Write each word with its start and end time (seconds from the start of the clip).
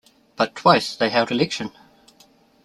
But 0.35 0.55
twice 0.55 0.95
they 0.95 1.11
held 1.11 1.29
election. 1.29 1.69